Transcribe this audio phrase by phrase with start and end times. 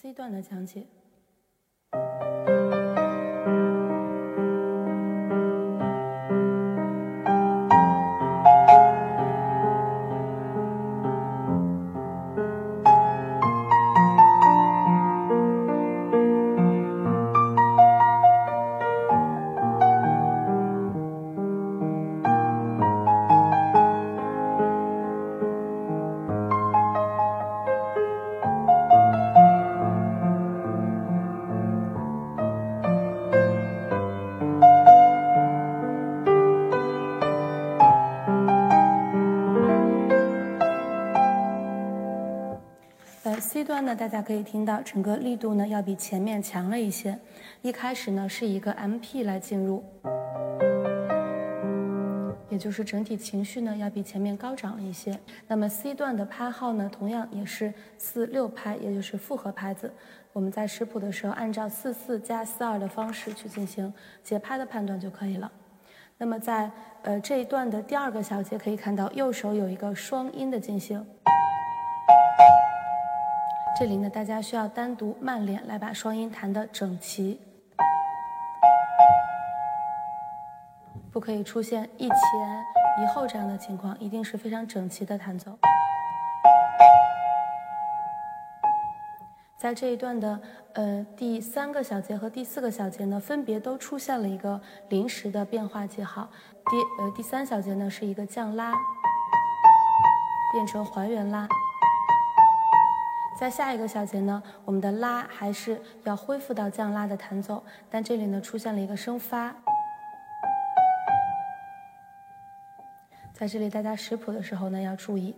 [0.00, 0.86] C 段的讲解。
[43.58, 47.18] C 段呢，大家可以听到整个力度呢要比前面强了一些。
[47.60, 49.82] 一开始呢是一个 M P 来进入，
[52.48, 55.18] 也就是整体情绪呢要比前面高涨了一些。
[55.48, 59.92] 那么 C 段的拍号呢，同样也是四六拍，也就是复合拍子。
[60.32, 65.50] 我们在识谱的时候，按照四四加四二的方式去进行节拍的判断就可以了。
[66.16, 66.70] 那么在
[67.02, 71.04] 呃这一段的第二个小节，可以看到右手有一个双音的进行。
[73.78, 77.40] 这里呢，大家需要单独慢练来把双音弹得整齐，
[81.12, 82.18] 不可以出现一前
[83.00, 85.56] 一后这样的情况，一定是非常整齐的弹奏。
[89.56, 90.40] 在这一段的
[90.72, 96.28] 呃第三个小节和第四个小节呢，分别都出现了一个临时的变化记号。
[96.68, 98.72] 第呃第三小节呢是一个降拉，
[100.52, 101.46] 变成还原拉。
[103.38, 109.54] 在下一个小节呢，我们的拉还是要恢复到降拉的弹奏，但这里呢出现了一个升发。
[113.32, 115.36] 在这里大家识谱的时候呢要注意。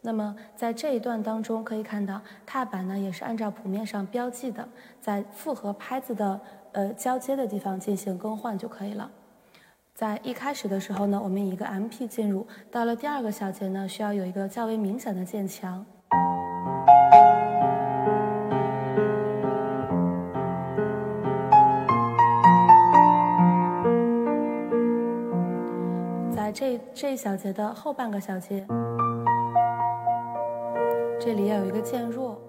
[0.00, 4.68] 那么在这一段当中可以看到，踏板呢也是按照谱面上标记的，
[5.00, 6.40] 在复合拍子的
[6.70, 9.10] 呃交接的地方进行更换就可以了。
[9.92, 15.84] 在一开始的时候呢，我们以一个 M P 进入，到了第二个小节呢，需要有一个较为明显的渐强。
[26.96, 28.64] 这一小节的后半个小节，
[31.18, 32.40] 这里要有一个渐弱，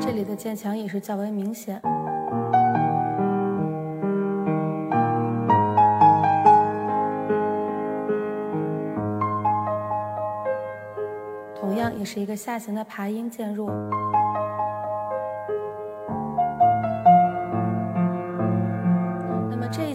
[0.00, 1.80] 这里的渐强也是较为明显，
[11.54, 13.70] 同样也是一个下行的爬音渐弱。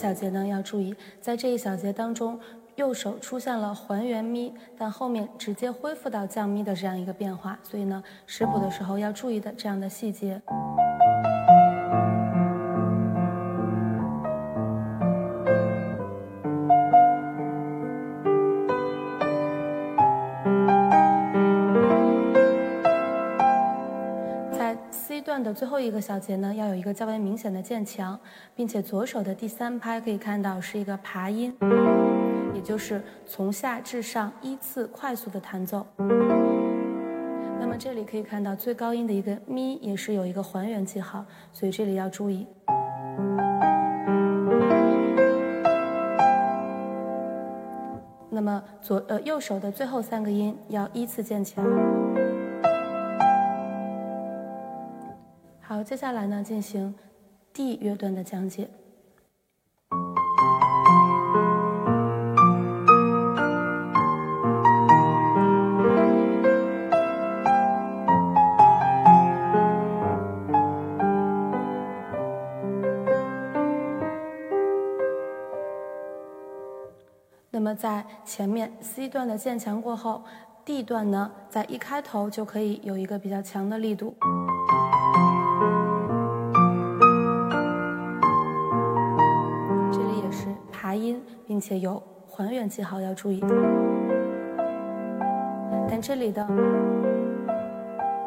[0.00, 2.40] 小节呢要注意，在这一小节当中，
[2.76, 10.40] 右手出现了还原咪，但后面直接恢复到降咪的这样一个变化，所以呢，识谱的时候要注意的这样的细节。
[25.20, 28.18] 段的最后一个小节呢，要有一个较为明显的渐强，
[28.54, 31.54] 并且左手的第三拍可以看到是一个爬音，
[32.54, 35.86] 也就是从下至上依次快速的弹奏。
[37.58, 42.46] 那么这里可以看到最高音的一个咪也是有一个还原记号，所以这里要注意。
[48.32, 52.09] 那么左呃右手的最后三个音要依次渐强。
[55.80, 56.94] 好，接下来呢，进行
[57.54, 58.68] D 乐段的讲解。
[77.50, 80.22] 那么在前面 C 段的渐强过后
[80.62, 84.14] ，D 段呢，在一开头就可以有一个比较强的力度。
[91.46, 93.40] 并且有还原记号要注意，
[95.88, 96.46] 但这里的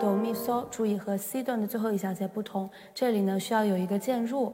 [0.00, 4.52] 哆咪嗦注意和 C 段的最后一小节不同，这里呢需要有一个渐弱，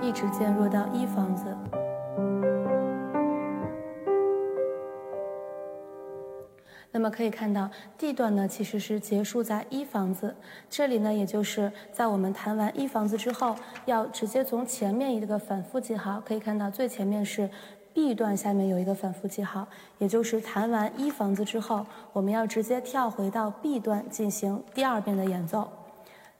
[0.00, 1.56] 一直渐弱到一房子。
[6.92, 7.68] 那么可以看到
[7.98, 10.34] ，D 段呢其实是结束在一房子，
[10.70, 13.54] 这里呢也就是在我们弹完一房子之后，
[13.84, 17.50] 要直接从前面一个反复记号，可以看到最前面是
[17.92, 19.66] B 段下面有一个反复记号，
[19.98, 21.84] 也就是弹完一房子之后，
[22.14, 25.68] 我们要直接跳回到 B 段进行第二遍的演奏，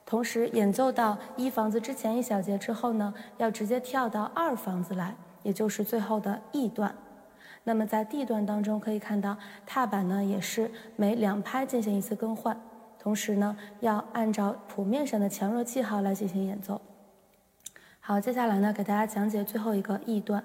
[0.06, 6.94] 同时演奏到一房子之前一小节之后呢，要直接跳到二房子来，也就是最后的 E 段。
[7.68, 9.36] 那么在 D 段当中可以看到，
[9.66, 12.56] 踏板呢也是每两拍进行一次更换，
[12.96, 16.80] 同时呢要按照谱面上的强弱记号来进行演奏。
[17.98, 20.44] 好，接下来呢给大家讲解最后一个 E 段。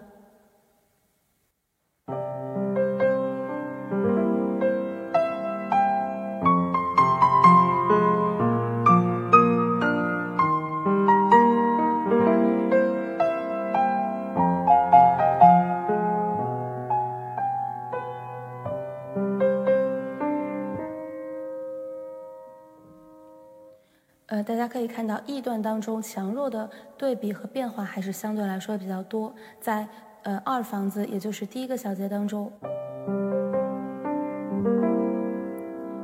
[24.43, 29.33] 大家可以看到 E 段当中强弱的对比和变化还是相对来说比较多。
[29.59, 29.87] 在
[30.23, 32.51] 呃二房子，也就是第一个小节当中，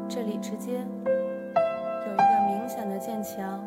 [0.07, 3.59] 这里直接有一个明显的渐强，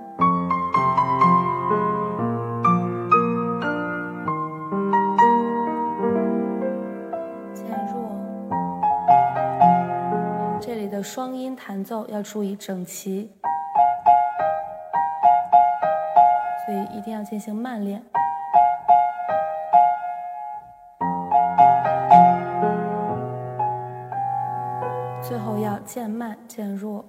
[7.53, 8.11] 渐弱。
[10.61, 13.31] 这里的双音弹奏要注意整齐。
[16.71, 18.01] 所以一定要进行慢练，
[25.21, 27.05] 最后要渐慢渐弱。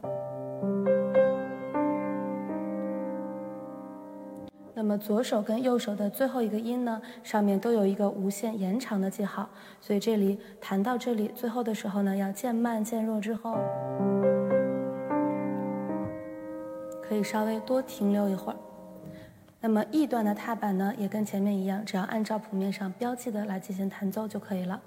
[4.73, 9.47] 那么左手跟右手的最后一个音呢，上面都有一个无限延长的记号，
[9.79, 13.59] 所以这里弹到这里最后的时候呢，要渐慢渐弱之后，
[16.99, 18.57] 可以稍微多停留一会儿。
[19.63, 24.81] 那么 E 段的踏板呢，也跟前面一样，只要按照谱面上标记的来进行弹奏就可以了。